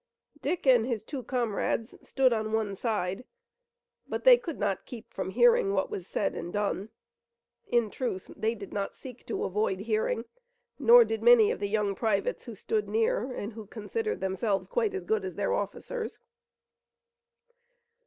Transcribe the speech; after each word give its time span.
Dick 0.41 0.65
and 0.65 0.87
his 0.87 1.03
two 1.03 1.21
comrades 1.21 1.93
stood 2.01 2.33
on 2.33 2.51
one 2.53 2.75
side, 2.75 3.23
but 4.07 4.23
they 4.23 4.35
could 4.35 4.57
not 4.57 4.87
keep 4.87 5.13
from 5.13 5.29
hearing 5.29 5.73
what 5.73 5.91
was 5.91 6.07
said 6.07 6.33
and 6.33 6.51
done. 6.51 6.89
In 7.67 7.91
truth 7.91 8.31
they 8.35 8.55
did 8.55 8.73
not 8.73 8.95
seek 8.95 9.27
to 9.27 9.43
avoid 9.43 9.81
hearing, 9.81 10.25
nor 10.79 11.05
did 11.05 11.21
many 11.21 11.51
of 11.51 11.59
the 11.59 11.69
young 11.69 11.93
privates 11.93 12.45
who 12.45 12.55
stood 12.55 12.89
near 12.89 13.31
and 13.31 13.53
who 13.53 13.67
considered 13.67 14.21
themselves 14.21 14.67
quite 14.67 14.95
as 14.95 15.03
good 15.05 15.23
as 15.23 15.35
their 15.35 15.53
officers. 15.53 16.17